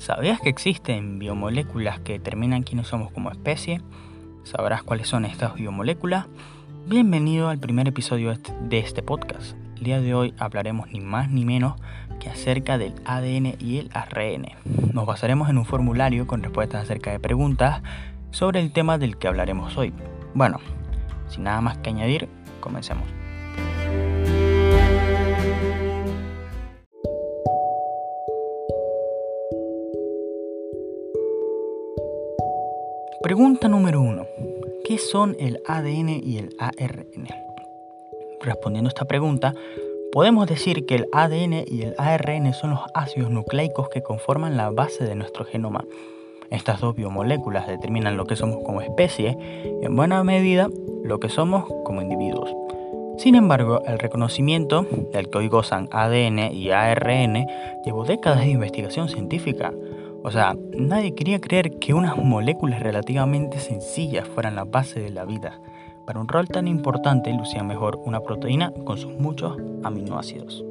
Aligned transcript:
¿Sabías 0.00 0.40
que 0.40 0.48
existen 0.48 1.18
biomoléculas 1.18 2.00
que 2.00 2.14
determinan 2.14 2.62
quiénes 2.62 2.86
somos 2.86 3.12
como 3.12 3.30
especie? 3.30 3.82
¿Sabrás 4.44 4.82
cuáles 4.82 5.08
son 5.08 5.26
estas 5.26 5.56
biomoléculas? 5.56 6.24
Bienvenido 6.86 7.50
al 7.50 7.58
primer 7.58 7.86
episodio 7.86 8.34
de 8.62 8.78
este 8.78 9.02
podcast. 9.02 9.58
El 9.76 9.84
día 9.84 10.00
de 10.00 10.14
hoy 10.14 10.32
hablaremos 10.38 10.90
ni 10.90 11.00
más 11.00 11.30
ni 11.30 11.44
menos 11.44 11.78
que 12.18 12.30
acerca 12.30 12.78
del 12.78 12.94
ADN 13.04 13.56
y 13.58 13.76
el 13.76 13.90
ARN. 13.92 14.46
Nos 14.94 15.04
basaremos 15.04 15.50
en 15.50 15.58
un 15.58 15.66
formulario 15.66 16.26
con 16.26 16.42
respuestas 16.42 16.84
acerca 16.84 17.10
de 17.10 17.20
preguntas 17.20 17.82
sobre 18.30 18.60
el 18.60 18.72
tema 18.72 18.96
del 18.96 19.18
que 19.18 19.28
hablaremos 19.28 19.76
hoy. 19.76 19.92
Bueno, 20.32 20.60
sin 21.28 21.42
nada 21.44 21.60
más 21.60 21.76
que 21.76 21.90
añadir, 21.90 22.26
comencemos. 22.60 23.19
Pregunta 33.22 33.68
número 33.68 34.00
1. 34.00 34.26
¿Qué 34.82 34.96
son 34.96 35.36
el 35.38 35.60
ADN 35.66 36.08
y 36.24 36.38
el 36.38 36.56
ARN? 36.58 37.06
Respondiendo 38.40 38.88
a 38.88 38.92
esta 38.92 39.04
pregunta, 39.04 39.52
podemos 40.10 40.48
decir 40.48 40.86
que 40.86 40.94
el 40.94 41.06
ADN 41.12 41.64
y 41.66 41.82
el 41.82 41.94
ARN 41.98 42.54
son 42.54 42.70
los 42.70 42.80
ácidos 42.94 43.30
nucleicos 43.30 43.90
que 43.90 44.02
conforman 44.02 44.56
la 44.56 44.70
base 44.70 45.04
de 45.04 45.16
nuestro 45.16 45.44
genoma. 45.44 45.84
Estas 46.50 46.80
dos 46.80 46.96
biomoléculas 46.96 47.68
determinan 47.68 48.16
lo 48.16 48.24
que 48.24 48.36
somos 48.36 48.64
como 48.64 48.80
especie 48.80 49.36
y 49.82 49.84
en 49.84 49.94
buena 49.94 50.24
medida 50.24 50.70
lo 51.04 51.20
que 51.20 51.28
somos 51.28 51.66
como 51.84 52.00
individuos. 52.00 52.50
Sin 53.18 53.34
embargo, 53.34 53.82
el 53.86 53.98
reconocimiento 53.98 54.86
del 55.12 55.28
que 55.28 55.36
hoy 55.36 55.48
gozan 55.48 55.90
ADN 55.90 56.54
y 56.54 56.70
ARN 56.70 57.46
llevó 57.84 58.06
décadas 58.06 58.40
de 58.40 58.48
investigación 58.52 59.10
científica. 59.10 59.74
O 60.22 60.30
sea, 60.30 60.54
nadie 60.76 61.14
quería 61.14 61.40
creer 61.40 61.78
que 61.78 61.94
unas 61.94 62.16
moléculas 62.16 62.80
relativamente 62.80 63.58
sencillas 63.58 64.28
fueran 64.28 64.54
la 64.54 64.64
base 64.64 65.00
de 65.00 65.10
la 65.10 65.24
vida. 65.24 65.58
Para 66.06 66.20
un 66.20 66.28
rol 66.28 66.48
tan 66.48 66.68
importante 66.68 67.32
lucía 67.32 67.62
mejor 67.62 67.98
una 68.04 68.20
proteína 68.20 68.72
con 68.84 68.98
sus 68.98 69.12
muchos 69.12 69.56
aminoácidos. 69.82 70.62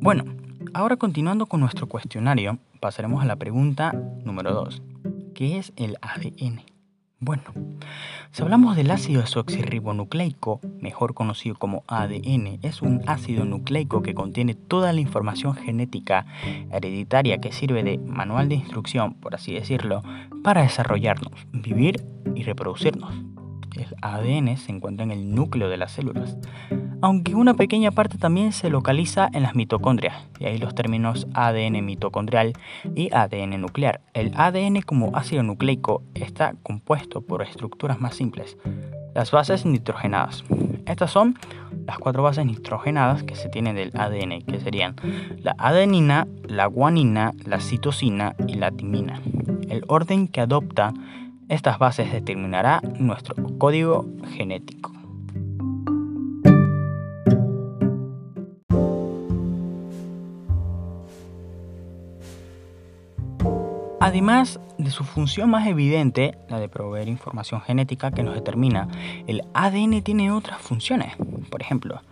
Bueno, 0.00 0.24
ahora 0.74 0.96
continuando 0.96 1.46
con 1.46 1.60
nuestro 1.60 1.86
cuestionario, 1.86 2.58
pasaremos 2.80 3.22
a 3.22 3.26
la 3.26 3.36
pregunta 3.36 3.92
número 4.24 4.52
2. 4.52 4.82
¿Qué 5.34 5.58
es 5.58 5.72
el 5.76 5.96
ADN? 6.02 6.69
Bueno, 7.22 7.42
si 8.30 8.42
hablamos 8.42 8.76
del 8.76 8.90
ácido 8.90 9.20
desoxirribonucleico, 9.20 10.62
mejor 10.80 11.12
conocido 11.12 11.54
como 11.54 11.84
ADN, 11.86 12.60
es 12.62 12.80
un 12.80 13.02
ácido 13.06 13.44
nucleico 13.44 14.00
que 14.00 14.14
contiene 14.14 14.54
toda 14.54 14.94
la 14.94 15.02
información 15.02 15.52
genética 15.54 16.24
hereditaria 16.72 17.36
que 17.36 17.52
sirve 17.52 17.82
de 17.82 17.98
manual 17.98 18.48
de 18.48 18.54
instrucción, 18.54 19.12
por 19.12 19.34
así 19.34 19.52
decirlo, 19.52 20.02
para 20.42 20.62
desarrollarnos, 20.62 21.46
vivir 21.52 22.02
y 22.34 22.42
reproducirnos. 22.42 23.12
El 23.76 23.94
ADN 24.00 24.56
se 24.56 24.72
encuentra 24.72 25.04
en 25.04 25.10
el 25.10 25.34
núcleo 25.34 25.68
de 25.68 25.76
las 25.76 25.92
células, 25.92 26.38
aunque 27.02 27.34
una 27.34 27.54
pequeña 27.54 27.90
parte 27.90 28.18
también 28.18 28.52
se 28.52 28.70
localiza 28.70 29.28
en 29.32 29.42
las 29.42 29.54
mitocondrias, 29.54 30.14
y 30.38 30.46
ahí 30.46 30.58
los 30.58 30.74
términos 30.74 31.26
ADN 31.34 31.84
mitocondrial 31.84 32.52
y 32.94 33.12
ADN 33.12 33.60
nuclear. 33.60 34.00
El 34.14 34.32
ADN 34.34 34.82
como 34.82 35.16
ácido 35.16 35.42
nucleico 35.42 36.02
está 36.14 36.54
compuesto 36.62 37.20
por 37.22 37.42
estructuras 37.42 38.00
más 38.00 38.14
simples, 38.14 38.56
las 39.14 39.30
bases 39.30 39.66
nitrogenadas. 39.66 40.44
Estas 40.86 41.10
son 41.10 41.38
las 41.86 41.98
cuatro 41.98 42.22
bases 42.22 42.46
nitrogenadas 42.46 43.22
que 43.22 43.34
se 43.34 43.48
tienen 43.48 43.76
del 43.76 43.92
ADN, 43.94 44.42
que 44.42 44.60
serían 44.60 44.96
la 45.42 45.54
adenina, 45.58 46.26
la 46.44 46.66
guanina, 46.66 47.32
la 47.44 47.60
citosina 47.60 48.34
y 48.46 48.54
la 48.54 48.70
timina. 48.70 49.20
El 49.68 49.84
orden 49.88 50.28
que 50.28 50.40
adopta 50.40 50.92
estas 51.48 51.78
bases 51.78 52.12
determinará 52.12 52.80
nuestro 52.98 53.34
código 53.58 54.06
genético. 54.36 54.99
Además 64.10 64.58
de 64.76 64.90
su 64.90 65.04
función 65.04 65.50
más 65.50 65.68
evidente, 65.68 66.36
la 66.48 66.58
de 66.58 66.68
proveer 66.68 67.06
información 67.06 67.60
genética 67.60 68.10
que 68.10 68.24
nos 68.24 68.34
determina, 68.34 68.88
el 69.28 69.44
ADN 69.54 70.02
tiene 70.02 70.32
otras 70.32 70.60
funciones. 70.60 71.14
Por 71.48 71.62
ejemplo, 71.62 72.02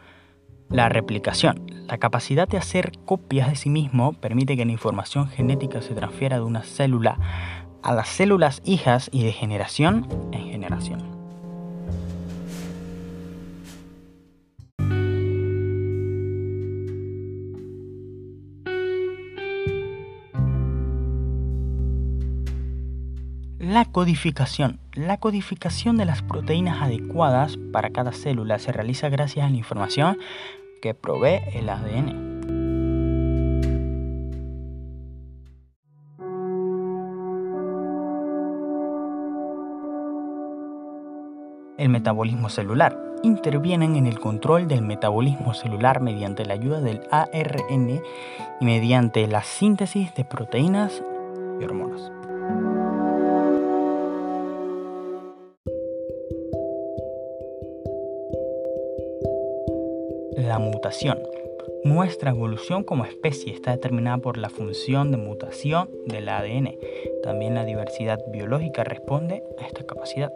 la 0.70 0.88
replicación. 0.88 1.60
La 1.88 1.98
capacidad 1.98 2.46
de 2.46 2.56
hacer 2.56 2.92
copias 3.04 3.48
de 3.48 3.56
sí 3.56 3.68
mismo 3.68 4.12
permite 4.12 4.56
que 4.56 4.64
la 4.64 4.70
información 4.70 5.26
genética 5.26 5.82
se 5.82 5.96
transfiera 5.96 6.36
de 6.36 6.44
una 6.44 6.62
célula 6.62 7.18
a 7.82 7.92
las 7.92 8.06
células 8.06 8.62
hijas 8.64 9.10
y 9.12 9.24
de 9.24 9.32
generación 9.32 10.06
en 10.30 10.52
generación. 10.52 11.17
La 23.58 23.86
codificación. 23.86 24.78
La 24.94 25.16
codificación 25.16 25.96
de 25.96 26.04
las 26.04 26.22
proteínas 26.22 26.80
adecuadas 26.80 27.58
para 27.72 27.90
cada 27.90 28.12
célula 28.12 28.60
se 28.60 28.70
realiza 28.70 29.08
gracias 29.08 29.44
a 29.44 29.50
la 29.50 29.56
información 29.56 30.16
que 30.80 30.94
provee 30.94 31.40
el 31.52 31.68
ADN. 31.68 32.28
El 41.78 41.88
metabolismo 41.88 42.50
celular. 42.50 42.96
Intervienen 43.24 43.96
en 43.96 44.06
el 44.06 44.20
control 44.20 44.68
del 44.68 44.82
metabolismo 44.82 45.52
celular 45.52 46.00
mediante 46.00 46.46
la 46.46 46.54
ayuda 46.54 46.80
del 46.80 47.00
ARN 47.10 48.00
y 48.60 48.64
mediante 48.64 49.26
la 49.26 49.42
síntesis 49.42 50.14
de 50.14 50.24
proteínas 50.24 51.02
y 51.60 51.64
hormonas. 51.64 52.12
Mutación. 60.58 61.18
Nuestra 61.84 62.30
evolución 62.30 62.82
como 62.82 63.04
especie 63.04 63.52
está 63.52 63.70
determinada 63.70 64.18
por 64.18 64.36
la 64.36 64.50
función 64.50 65.10
de 65.10 65.16
mutación 65.16 65.88
del 66.06 66.28
ADN. 66.28 66.76
También 67.22 67.54
la 67.54 67.64
diversidad 67.64 68.18
biológica 68.32 68.84
responde 68.84 69.42
a 69.60 69.66
esta 69.66 69.84
capacidad. 69.84 70.32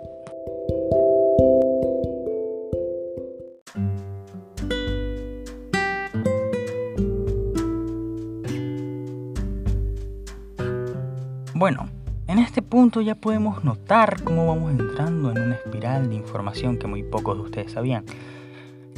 Bueno, 11.54 11.88
en 12.26 12.38
este 12.38 12.62
punto 12.62 13.00
ya 13.00 13.14
podemos 13.14 13.62
notar 13.62 14.22
cómo 14.24 14.46
vamos 14.46 14.72
entrando 14.72 15.30
en 15.30 15.42
una 15.42 15.54
espiral 15.54 16.08
de 16.08 16.16
información 16.16 16.76
que 16.76 16.86
muy 16.86 17.02
pocos 17.02 17.36
de 17.36 17.42
ustedes 17.42 17.72
sabían 17.72 18.04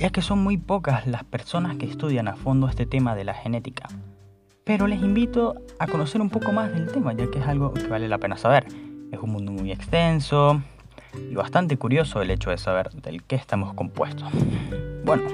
ya 0.05 0.11
que 0.11 0.21
son 0.21 0.41
muy 0.41 0.59
pocas 0.59 1.07
las 1.07 1.25
personas 1.25 1.79
que 1.79 1.87
estudian 1.87 2.29
a 2.29 2.37
fondo 2.37 2.69
este 2.69 2.85
tema 2.85 3.15
de 3.15 3.25
la 3.25 3.33
genética. 3.33 3.89
Pero 4.63 4.87
les 4.87 5.01
invito 5.01 5.55
a 5.79 5.87
conocer 5.87 6.21
un 6.21 6.29
poco 6.29 6.53
más 6.53 6.71
del 6.75 6.93
tema, 6.93 7.15
ya 7.15 7.31
que 7.31 7.39
es 7.39 7.47
algo 7.47 7.73
que 7.73 7.87
vale 7.87 8.07
la 8.07 8.19
pena 8.19 8.37
saber. 8.37 8.67
Es 9.13 9.19
un 9.19 9.31
mundo 9.31 9.51
muy 9.51 9.73
extenso 9.73 10.61
y 11.31 11.35
bastante 11.35 11.79
curioso 11.79 12.21
el 12.21 12.31
hecho 12.31 12.51
de 12.51 12.59
saber 12.59 12.91
del 12.91 13.23
qué 13.23 13.37
estamos 13.37 13.73
compuestos. 13.73 14.29
Bueno, 15.07 15.25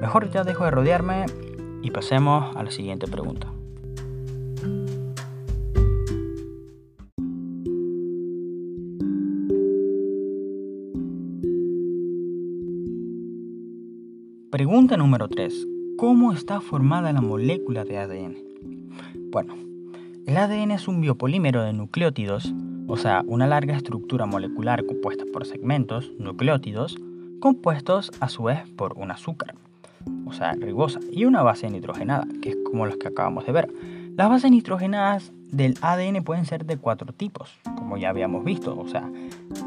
mejor 0.00 0.30
ya 0.30 0.42
dejo 0.42 0.64
de 0.64 0.70
rodearme 0.70 1.26
y 1.82 1.90
pasemos 1.90 2.56
a 2.56 2.62
la 2.62 2.70
siguiente 2.70 3.06
pregunta. 3.06 3.48
Pregunta 14.52 14.98
número 14.98 15.28
3. 15.28 15.66
¿Cómo 15.96 16.30
está 16.30 16.60
formada 16.60 17.10
la 17.14 17.22
molécula 17.22 17.84
de 17.84 17.96
ADN? 17.96 18.36
Bueno, 19.30 19.54
el 20.26 20.36
ADN 20.36 20.72
es 20.72 20.88
un 20.88 21.00
biopolímero 21.00 21.62
de 21.62 21.72
nucleótidos, 21.72 22.52
o 22.86 22.98
sea, 22.98 23.24
una 23.26 23.46
larga 23.46 23.74
estructura 23.74 24.26
molecular 24.26 24.84
compuesta 24.84 25.24
por 25.32 25.46
segmentos, 25.46 26.12
nucleótidos, 26.18 26.98
compuestos 27.40 28.12
a 28.20 28.28
su 28.28 28.42
vez 28.42 28.68
por 28.76 28.92
un 28.98 29.10
azúcar, 29.10 29.54
o 30.26 30.34
sea, 30.34 30.52
ribosa, 30.52 31.00
y 31.10 31.24
una 31.24 31.40
base 31.40 31.70
nitrogenada, 31.70 32.26
que 32.42 32.50
es 32.50 32.56
como 32.62 32.84
las 32.84 32.98
que 32.98 33.08
acabamos 33.08 33.46
de 33.46 33.52
ver. 33.52 33.72
Las 34.18 34.28
bases 34.28 34.50
nitrogenadas 34.50 35.32
del 35.50 35.78
ADN 35.80 36.22
pueden 36.24 36.44
ser 36.44 36.66
de 36.66 36.76
cuatro 36.76 37.14
tipos, 37.14 37.58
como 37.74 37.96
ya 37.96 38.10
habíamos 38.10 38.44
visto, 38.44 38.78
o 38.78 38.86
sea, 38.86 39.10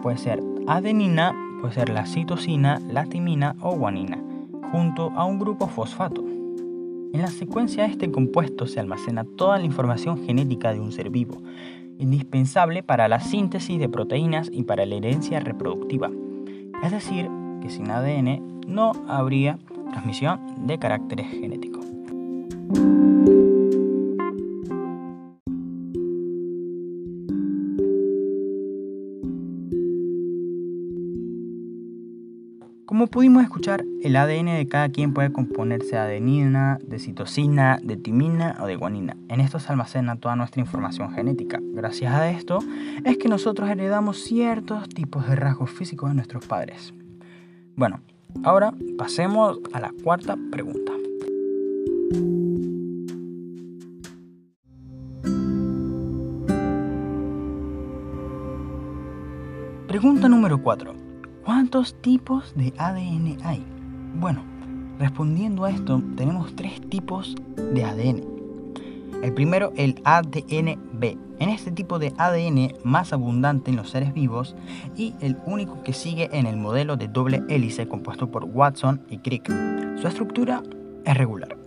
puede 0.04 0.20
ser 0.20 0.44
adenina, 0.68 1.34
puede 1.60 1.74
ser 1.74 1.90
la 1.90 2.06
citosina, 2.06 2.80
la 2.88 3.06
timina 3.06 3.56
o 3.62 3.76
guanina, 3.76 4.20
junto 4.71 5.12
a 5.15 5.25
un 5.25 5.39
grupo 5.39 5.67
fosfato. 5.67 6.23
En 7.13 7.21
la 7.21 7.27
secuencia 7.27 7.83
de 7.83 7.91
este 7.91 8.12
compuesto 8.12 8.67
se 8.67 8.79
almacena 8.79 9.23
toda 9.23 9.57
la 9.57 9.65
información 9.65 10.25
genética 10.25 10.73
de 10.73 10.81
un 10.81 10.91
ser 10.91 11.09
vivo, 11.09 11.38
indispensable 11.97 12.83
para 12.83 13.07
la 13.07 13.19
síntesis 13.19 13.79
de 13.79 13.89
proteínas 13.89 14.50
y 14.51 14.63
para 14.63 14.85
la 14.85 14.95
herencia 14.95 15.39
reproductiva. 15.39 16.12
Es 16.83 16.91
decir, 16.91 17.29
que 17.62 17.69
sin 17.69 17.89
ADN 17.89 18.62
no 18.67 18.91
habría 19.07 19.59
transmisión 19.91 20.67
de 20.67 20.77
caracteres 20.77 21.27
genéticos. 21.27 21.85
Pudimos 33.15 33.44
escuchar, 33.44 33.85
el 34.03 34.17
ADN 34.17 34.57
de 34.57 34.67
cada 34.67 34.89
quien 34.89 35.13
puede 35.13 35.31
componerse 35.31 35.91
de 35.91 36.00
adenina, 36.00 36.79
de 36.85 37.00
citosina, 37.00 37.79
de 37.81 37.95
timina 37.95 38.57
o 38.59 38.65
de 38.65 38.75
guanina. 38.75 39.15
En 39.29 39.39
esto 39.39 39.57
se 39.57 39.69
almacena 39.69 40.17
toda 40.17 40.35
nuestra 40.35 40.59
información 40.59 41.13
genética. 41.13 41.62
Gracias 41.62 42.13
a 42.13 42.29
esto 42.29 42.59
es 43.06 43.17
que 43.17 43.29
nosotros 43.29 43.69
heredamos 43.69 44.21
ciertos 44.21 44.89
tipos 44.89 45.29
de 45.29 45.38
rasgos 45.38 45.71
físicos 45.71 46.09
de 46.09 46.15
nuestros 46.15 46.45
padres. 46.45 46.94
Bueno, 47.77 48.01
ahora 48.44 48.73
pasemos 48.97 49.62
a 49.71 49.79
la 49.79 49.94
cuarta 50.03 50.35
pregunta. 50.51 50.91
Pregunta 59.88 60.27
número 60.27 60.62
4. 60.62 61.05
¿Cuántos 61.45 61.94
tipos 62.01 62.56
de 62.56 62.74
ADN 62.75 63.38
hay? 63.44 63.63
Bueno, 64.15 64.44
respondiendo 64.97 65.63
a 65.63 65.69
esto, 65.69 66.01
tenemos 66.18 66.56
tres 66.56 66.81
tipos 66.89 67.36
de 67.56 67.83
ADN. 67.83 68.24
El 69.21 69.31
primero, 69.31 69.71
el 69.77 70.01
ADN-B. 70.06 71.19
En 71.38 71.50
este 71.50 71.71
tipo 71.71 72.00
de 72.00 72.13
ADN 72.18 72.74
más 72.83 73.13
abundante 73.13 73.69
en 73.69 73.77
los 73.77 73.92
seres 73.92 74.12
vivos 74.12 74.56
y 74.97 75.13
el 75.21 75.38
único 75.45 75.83
que 75.83 75.94
sigue 75.94 76.31
en 76.33 76.47
el 76.47 76.57
modelo 76.57 76.97
de 76.97 77.09
doble 77.09 77.44
hélice 77.48 77.88
compuesto 77.88 78.31
por 78.31 78.45
Watson 78.45 79.03
y 79.07 79.19
Crick. 79.19 79.48
Su 80.01 80.07
estructura 80.07 80.63
es 81.06 81.15
regular. 81.15 81.64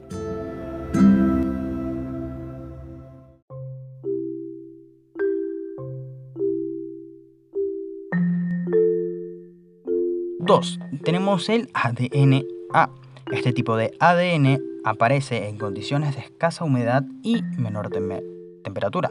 2. 10.48 10.80
Tenemos 11.04 11.50
el 11.50 11.68
ADN-A. 11.74 12.88
Este 13.30 13.52
tipo 13.52 13.76
de 13.76 13.92
ADN 14.00 14.58
aparece 14.82 15.46
en 15.46 15.58
condiciones 15.58 16.16
de 16.16 16.22
escasa 16.22 16.64
humedad 16.64 17.04
y 17.22 17.42
menor 17.58 17.90
temperatura, 17.90 19.10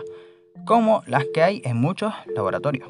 como 0.65 1.03
las 1.05 1.25
que 1.35 1.43
hay 1.43 1.61
en 1.63 1.77
muchos 1.77 2.11
laboratorios. 2.35 2.89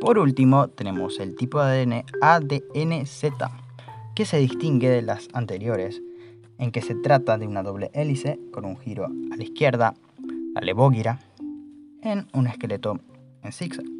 Por 0.00 0.18
último, 0.18 0.66
tenemos 0.66 1.20
el 1.20 1.36
tipo 1.36 1.62
de 1.62 1.82
ADN 1.82 2.04
ADN-Z, 2.20 3.48
que 4.16 4.24
se 4.24 4.38
distingue 4.38 4.90
de 4.90 5.02
las 5.02 5.28
anteriores, 5.32 6.02
en 6.58 6.72
que 6.72 6.82
se 6.82 6.96
trata 6.96 7.38
de 7.38 7.46
una 7.46 7.62
doble 7.62 7.92
hélice 7.94 8.40
con 8.50 8.64
un 8.64 8.76
giro 8.76 9.04
a 9.04 9.36
la 9.36 9.44
izquierda, 9.44 9.94
la 10.52 10.62
levógira, 10.62 11.20
en 12.02 12.26
un 12.34 12.48
esqueleto 12.48 12.98
en 13.44 13.52
zigzag. 13.52 13.97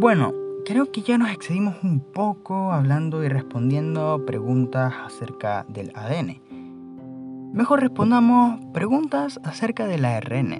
Bueno, 0.00 0.32
creo 0.64 0.92
que 0.92 1.02
ya 1.02 1.18
nos 1.18 1.28
excedimos 1.32 1.74
un 1.82 1.98
poco 1.98 2.70
hablando 2.70 3.24
y 3.24 3.28
respondiendo 3.28 4.24
preguntas 4.24 4.94
acerca 5.04 5.66
del 5.68 5.90
ADN. 5.92 6.40
Mejor 7.52 7.80
respondamos 7.80 8.64
preguntas 8.72 9.40
acerca 9.42 9.88
del 9.88 10.04
ARN. 10.04 10.52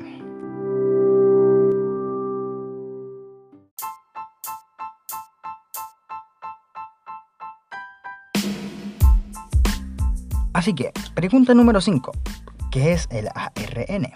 Así 10.53 10.75
que, 10.75 10.91
pregunta 11.15 11.55
número 11.55 11.81
5. 11.81 12.11
¿Qué 12.73 12.93
es 12.93 13.07
el 13.13 13.29
ARN? 13.37 14.09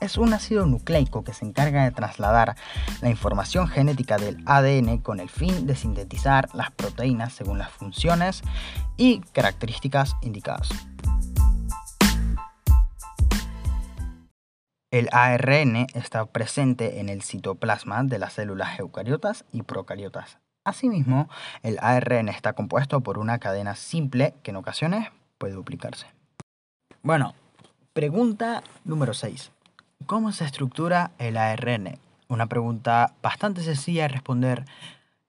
Es 0.00 0.16
un 0.16 0.32
ácido 0.32 0.66
nucleico 0.66 1.24
que 1.24 1.34
se 1.34 1.44
encarga 1.44 1.84
de 1.84 1.90
trasladar 1.90 2.56
la 3.00 3.10
información 3.10 3.68
genética 3.68 4.16
del 4.16 4.42
ADN 4.46 4.98
con 4.98 5.20
el 5.20 5.28
fin 5.28 5.66
de 5.66 5.74
sintetizar 5.74 6.48
las 6.54 6.70
proteínas 6.70 7.32
según 7.32 7.58
las 7.58 7.70
funciones 7.70 8.42
y 8.96 9.20
características 9.32 10.16
indicadas. 10.22 10.68
El 14.90 15.08
ARN 15.12 15.86
está 15.92 16.24
presente 16.26 17.00
en 17.00 17.10
el 17.10 17.22
citoplasma 17.22 18.04
de 18.04 18.18
las 18.18 18.32
células 18.34 18.78
eucariotas 18.78 19.44
y 19.52 19.62
procariotas. 19.62 20.38
Asimismo, 20.64 21.28
el 21.62 21.78
ARN 21.80 22.28
está 22.30 22.54
compuesto 22.54 23.00
por 23.02 23.18
una 23.18 23.38
cadena 23.38 23.74
simple 23.74 24.34
que 24.42 24.50
en 24.50 24.56
ocasiones 24.56 25.08
puede 25.36 25.54
duplicarse. 25.54 26.06
Bueno, 27.02 27.34
pregunta 27.92 28.62
número 28.84 29.12
6. 29.12 29.52
¿Cómo 30.06 30.32
se 30.32 30.44
estructura 30.44 31.10
el 31.18 31.36
ARN? 31.36 31.98
Una 32.28 32.46
pregunta 32.46 33.14
bastante 33.20 33.62
sencilla 33.62 34.02
de 34.02 34.08
responder, 34.08 34.64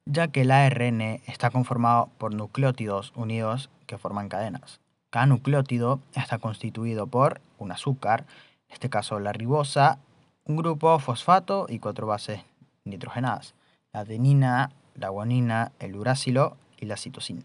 ya 0.05 0.29
que 0.29 0.41
el 0.41 0.51
ARN 0.51 1.01
está 1.27 1.49
conformado 1.49 2.09
por 2.17 2.33
nucleótidos 2.33 3.11
unidos 3.15 3.69
que 3.87 3.97
forman 3.97 4.29
cadenas. 4.29 4.79
Cada 5.09 5.25
nucleótido 5.25 5.99
está 6.13 6.37
constituido 6.37 7.07
por 7.07 7.41
un 7.57 7.71
azúcar, 7.71 8.25
en 8.69 8.73
este 8.73 8.89
caso 8.89 9.19
la 9.19 9.33
ribosa, 9.33 9.99
un 10.45 10.55
grupo 10.55 10.97
fosfato 10.99 11.65
y 11.67 11.79
cuatro 11.79 12.07
bases 12.07 12.41
nitrogenadas, 12.85 13.55
la 13.91 14.01
adenina, 14.01 14.71
la 14.95 15.09
guanina, 15.09 15.71
el 15.79 15.95
uracilo 15.95 16.57
y 16.77 16.85
la 16.85 16.95
citosina. 16.95 17.43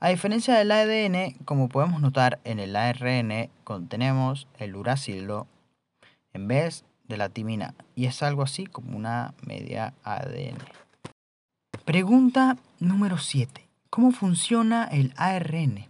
A 0.00 0.08
diferencia 0.08 0.54
del 0.54 0.70
ADN, 0.70 1.34
como 1.44 1.68
podemos 1.68 2.00
notar 2.00 2.40
en 2.44 2.58
el 2.58 2.76
ARN 2.76 3.50
contenemos 3.64 4.48
el 4.58 4.76
uracilo 4.76 5.46
en 6.32 6.48
vez 6.48 6.84
de 7.08 7.16
la 7.16 7.28
timina 7.28 7.74
y 7.94 8.06
es 8.06 8.22
algo 8.22 8.42
así 8.42 8.66
como 8.66 8.96
una 8.96 9.34
media 9.42 9.94
ADN. 10.04 10.58
Pregunta 11.84 12.58
número 12.80 13.18
7. 13.18 13.66
¿Cómo 13.90 14.12
funciona 14.12 14.84
el 14.84 15.14
ARN? 15.16 15.86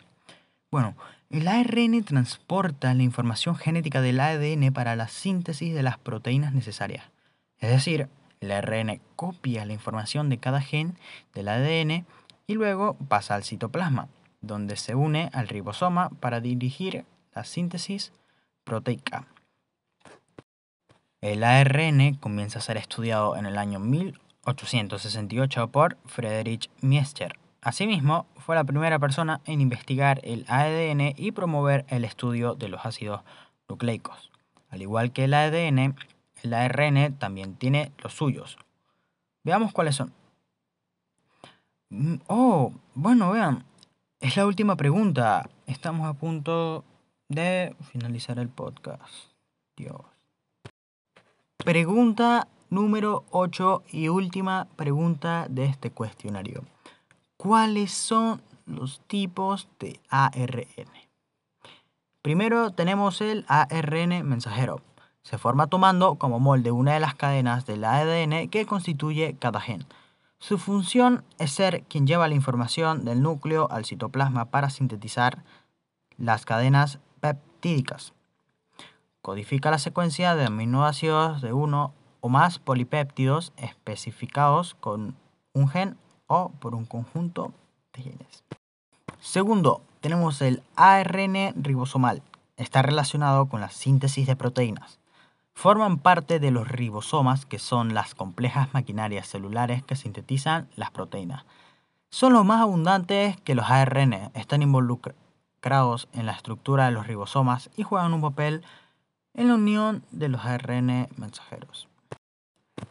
Bueno, 0.71 0.95
el 1.31 1.49
ARN 1.49 2.05
transporta 2.05 2.95
la 2.95 3.03
información 3.03 3.57
genética 3.57 4.01
del 4.01 4.21
ADN 4.21 4.73
para 4.73 4.97
la 4.97 5.09
síntesis 5.09 5.75
de 5.75 5.83
las 5.83 5.99
proteínas 5.99 6.55
necesarias. 6.55 7.05
Es 7.59 7.71
decir, 7.71 8.09
el 8.41 8.53
ARN 8.53 9.01
copia 9.17 9.65
la 9.65 9.73
información 9.73 10.29
de 10.29 10.39
cada 10.39 10.61
gen 10.61 10.97
del 11.35 11.49
ADN 11.49 12.07
y 12.49 12.55
luego 12.55 12.95
pasa 13.09 13.37
al 13.37 13.45
citoplasma, 13.45 14.09
donde 14.41 14.77
se 14.77 14.97
une 14.97 15.31
al 15.33 15.47
ribosoma 15.47 16.09
para 16.09 16.41
dirigir 16.41 17.05
la 17.35 17.45
síntesis 17.45 18.13
proteica. 18.65 19.27
El 21.21 21.45
ARN 21.45 22.15
comienza 22.15 22.59
a 22.59 22.63
ser 22.63 22.79
estudiado 22.79 23.37
en 23.37 23.45
el 23.47 23.59
año 23.59 23.79
1868 23.81 25.69
por 25.69 25.99
Friedrich 26.07 26.71
Miescher. 26.81 27.39
Asimismo, 27.61 28.27
fue 28.37 28.55
la 28.55 28.65
primera 28.65 28.99
persona 28.99 29.43
en 29.45 29.61
investigar 29.61 30.21
el 30.23 30.47
ADN 30.49 31.15
y 31.17 31.33
promover 31.33 31.85
el 31.89 32.05
estudio 32.05 32.55
de 32.55 32.69
los 32.69 32.87
ácidos 32.87 33.21
nucleicos. 33.69 34.31
Al 34.71 34.81
igual 34.81 35.13
que 35.13 35.25
el 35.25 35.35
ADN, 35.35 35.97
el 36.43 36.55
ARN 36.55 37.15
también 37.19 37.57
tiene 37.57 37.93
los 38.03 38.15
suyos. 38.15 38.57
Veamos 39.45 39.73
cuáles 39.73 39.97
son. 39.97 40.15
Mm, 41.91 42.17
oh, 42.27 42.73
bueno, 42.95 43.31
vean, 43.31 43.65
es 44.21 44.37
la 44.37 44.47
última 44.47 44.77
pregunta. 44.77 45.49
Estamos 45.67 46.07
a 46.07 46.13
punto 46.13 46.85
de 47.29 47.75
finalizar 47.91 48.39
el 48.39 48.49
podcast. 48.49 49.33
Dios. 49.77 50.03
Pregunta 51.57 52.47
número 52.69 53.25
8 53.31 53.85
y 53.91 54.09
última 54.09 54.67
pregunta 54.77 55.47
de 55.49 55.65
este 55.65 55.91
cuestionario. 55.91 56.65
¿Cuáles 57.39 57.93
son 57.93 58.43
los 58.67 59.01
tipos 59.07 59.69
de 59.79 60.01
ARN? 60.11 60.67
Primero 62.21 62.71
tenemos 62.71 63.23
el 63.23 63.47
ARN 63.49 64.29
mensajero. 64.29 64.83
Se 65.23 65.39
forma 65.39 65.69
tomando 65.69 66.17
como 66.17 66.39
molde 66.39 66.71
una 66.71 66.93
de 66.95 67.01
las 67.01 67.15
cadenas 67.15 67.65
del 67.65 67.85
ADN 67.85 68.49
que 68.49 68.67
constituye 68.67 69.37
cada 69.39 69.61
gen. 69.61 69.87
Su 70.39 70.57
función 70.59 71.25
es 71.39 71.51
ser 71.51 71.83
quien 71.85 72.07
lleva 72.07 72.29
la 72.29 72.35
información 72.35 73.05
del 73.05 73.23
núcleo 73.23 73.69
al 73.71 73.85
citoplasma 73.85 74.47
para 74.47 74.71
sintetizar 74.71 75.43
las 76.17 76.45
cadenas 76.45 77.01
peptídicas. 77.21 78.13
Codifica 79.21 79.71
la 79.71 79.79
secuencia 79.79 80.37
de 80.37 80.47
aminoácidos 80.47 81.43
de 81.43 81.53
uno 81.53 81.93
o 82.21 82.29
más 82.29 82.59
polipéptidos 82.59 83.53
especificados 83.57 84.75
con 84.75 85.17
un 85.53 85.69
gen 85.69 85.97
o 86.29 86.51
por 86.61 86.75
un 86.75 86.85
conjunto 86.85 87.53
de 87.93 88.03
genes. 88.03 88.45
Segundo, 89.21 89.83
tenemos 90.01 90.41
el 90.41 90.63
ARN 90.77 91.53
ribosomal. 91.57 92.23
Está 92.57 92.83
relacionado 92.83 93.47
con 93.47 93.61
la 93.61 93.71
síntesis 93.71 94.27
de 94.27 94.37
proteínas. 94.37 94.98
Forman 95.59 95.99
parte 95.99 96.39
de 96.39 96.53
los 96.53 96.69
ribosomas, 96.69 97.45
que 97.45 97.59
son 97.59 97.93
las 97.93 98.15
complejas 98.15 98.73
maquinarias 98.75 99.27
celulares 99.27 99.83
que 99.83 99.97
sintetizan 99.97 100.69
las 100.77 100.93
proteínas. 100.93 101.47
Son 102.11 102.33
los 102.33 102.45
más 102.45 102.61
abundantes 102.61 103.41
que 103.41 103.57
los 103.57 103.69
ARN. 103.69 104.31
Están 104.35 104.63
involucrados 104.63 106.09
en 106.13 106.27
la 106.27 106.33
estructura 106.33 106.85
de 106.85 106.93
los 106.93 107.09
ribosomas 107.09 107.71
y 107.77 107.83
juegan 107.83 108.15
un 108.15 108.21
papel 108.21 108.63
en 109.35 109.49
la 109.49 109.55
unión 109.57 110.05
de 110.13 110.29
los 110.29 110.45
ARN 110.45 111.09
mensajeros. 111.17 111.89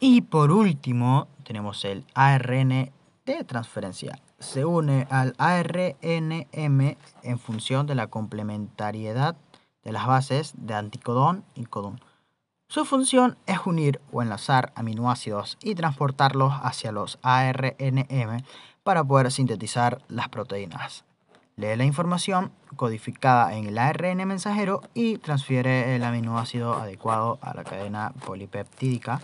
Y 0.02 0.20
por 0.24 0.52
último, 0.52 1.30
tenemos 1.46 1.86
el 1.86 2.04
ARN 2.16 2.92
de 3.26 3.44
transferencia. 3.46 4.20
Se 4.40 4.66
une 4.66 5.08
al 5.10 5.36
ARNM 5.38 6.98
en 7.24 7.40
función 7.40 7.88
de 7.88 7.96
la 7.96 8.08
complementariedad 8.08 9.38
de 9.86 9.92
las 9.94 10.06
bases 10.06 10.54
de 10.58 10.74
anticodón 10.74 11.46
y 11.56 11.64
codón. 11.64 12.02
Su 12.70 12.84
función 12.84 13.38
es 13.46 13.60
unir 13.66 14.02
o 14.12 14.22
enlazar 14.22 14.74
aminoácidos 14.76 15.58
y 15.64 15.74
transportarlos 15.74 16.54
hacia 16.62 16.92
los 16.92 17.18
ARNM 17.22 18.44
para 18.84 19.06
poder 19.06 19.32
sintetizar 19.32 20.02
las 20.10 20.28
proteínas. 20.28 21.06
Lee 21.56 21.78
la 21.78 21.86
información 21.86 22.52
codificada 22.76 23.56
en 23.56 23.68
el 23.68 23.78
ARN 23.78 24.28
mensajero 24.28 24.82
y 24.94 25.18
transfiere 25.18 25.96
el 25.96 26.04
aminoácido 26.04 26.74
adecuado 26.74 27.40
a 27.42 27.54
la 27.54 27.64
cadena 27.64 28.12
polipeptídica 28.26 29.22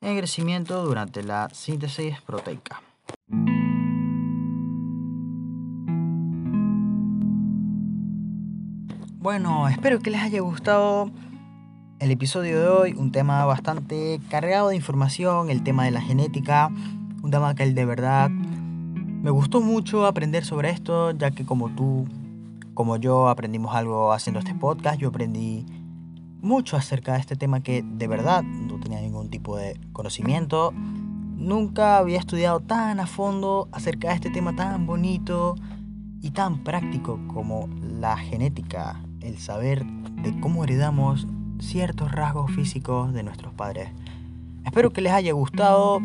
en 0.00 0.16
crecimiento 0.16 0.82
durante 0.82 1.22
la 1.22 1.50
síntesis 1.50 2.22
proteica. 2.22 2.80
Bueno, 9.18 9.68
espero 9.68 9.98
que 10.00 10.10
les 10.10 10.22
haya 10.22 10.40
gustado 10.40 11.10
el 11.98 12.10
episodio 12.10 12.60
de 12.60 12.68
hoy, 12.68 12.92
un 12.92 13.10
tema 13.10 13.44
bastante 13.46 14.20
cargado 14.28 14.68
de 14.68 14.76
información, 14.76 15.50
el 15.50 15.62
tema 15.62 15.84
de 15.84 15.90
la 15.90 16.02
genética, 16.02 16.70
un 17.22 17.30
tema 17.30 17.54
que 17.54 17.70
de 17.70 17.84
verdad 17.84 18.28
me 18.28 19.30
gustó 19.30 19.60
mucho 19.62 20.06
aprender 20.06 20.44
sobre 20.44 20.70
esto, 20.70 21.12
ya 21.12 21.30
que 21.30 21.46
como 21.46 21.70
tú, 21.70 22.06
como 22.74 22.98
yo 22.98 23.28
aprendimos 23.28 23.74
algo 23.74 24.12
haciendo 24.12 24.40
este 24.40 24.54
podcast, 24.54 25.00
yo 25.00 25.08
aprendí 25.08 25.64
mucho 26.42 26.76
acerca 26.76 27.14
de 27.14 27.20
este 27.20 27.34
tema 27.34 27.62
que 27.62 27.82
de 27.82 28.06
verdad 28.06 28.42
no 28.42 28.78
tenía 28.78 29.00
ningún 29.00 29.30
tipo 29.30 29.56
de 29.56 29.80
conocimiento. 29.92 30.72
Nunca 30.74 31.96
había 31.96 32.18
estudiado 32.18 32.60
tan 32.60 33.00
a 33.00 33.06
fondo 33.06 33.68
acerca 33.72 34.08
de 34.08 34.14
este 34.16 34.30
tema 34.30 34.54
tan 34.54 34.86
bonito 34.86 35.56
y 36.20 36.30
tan 36.32 36.62
práctico 36.62 37.18
como 37.32 37.68
la 37.80 38.18
genética, 38.18 39.02
el 39.22 39.38
saber 39.38 39.84
de 40.22 40.38
cómo 40.40 40.64
heredamos 40.64 41.26
ciertos 41.60 42.12
rasgos 42.12 42.50
físicos 42.50 43.12
de 43.12 43.22
nuestros 43.22 43.52
padres. 43.54 43.88
Espero 44.64 44.92
que 44.92 45.00
les 45.00 45.12
haya 45.12 45.32
gustado, 45.32 46.00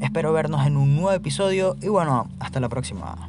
espero 0.00 0.32
vernos 0.32 0.66
en 0.66 0.76
un 0.76 0.94
nuevo 0.94 1.12
episodio 1.12 1.76
y 1.80 1.88
bueno, 1.88 2.28
hasta 2.38 2.60
la 2.60 2.68
próxima. 2.68 3.28